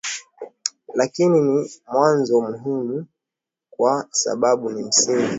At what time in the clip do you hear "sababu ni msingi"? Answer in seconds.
4.11-5.29